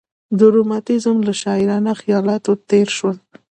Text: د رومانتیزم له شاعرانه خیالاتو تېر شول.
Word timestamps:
د 0.37 0.39
رومانتیزم 0.55 1.17
له 1.27 1.33
شاعرانه 1.41 1.91
خیالاتو 2.01 2.51
تېر 2.69 2.87
شول. 2.97 3.17